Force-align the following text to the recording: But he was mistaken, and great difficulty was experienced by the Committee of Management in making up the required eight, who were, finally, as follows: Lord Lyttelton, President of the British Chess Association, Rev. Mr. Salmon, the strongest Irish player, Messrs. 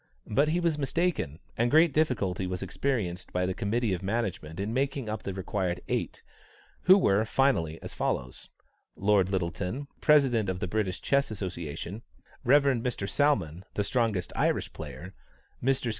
But 0.25 0.49
he 0.49 0.59
was 0.59 0.79
mistaken, 0.79 1.37
and 1.55 1.69
great 1.69 1.93
difficulty 1.93 2.47
was 2.47 2.63
experienced 2.63 3.31
by 3.31 3.45
the 3.45 3.53
Committee 3.53 3.93
of 3.93 4.01
Management 4.01 4.59
in 4.59 4.73
making 4.73 5.07
up 5.07 5.21
the 5.21 5.31
required 5.31 5.79
eight, 5.87 6.23
who 6.85 6.97
were, 6.97 7.23
finally, 7.23 7.79
as 7.83 7.93
follows: 7.93 8.49
Lord 8.95 9.29
Lyttelton, 9.29 9.85
President 9.99 10.49
of 10.49 10.59
the 10.59 10.67
British 10.67 11.01
Chess 11.01 11.29
Association, 11.29 12.01
Rev. 12.43 12.63
Mr. 12.63 13.07
Salmon, 13.07 13.63
the 13.75 13.83
strongest 13.83 14.33
Irish 14.35 14.73
player, 14.73 15.13
Messrs. 15.61 15.89